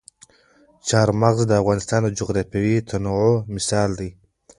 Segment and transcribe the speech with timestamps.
[0.89, 4.09] چار مغز د افغانستان د جغرافیوي تنوع مثال دی.